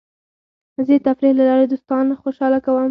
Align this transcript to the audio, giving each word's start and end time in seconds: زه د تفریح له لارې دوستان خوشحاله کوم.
زه 0.85 0.93
د 0.99 1.03
تفریح 1.07 1.33
له 1.37 1.43
لارې 1.49 1.65
دوستان 1.67 2.05
خوشحاله 2.21 2.59
کوم. 2.65 2.77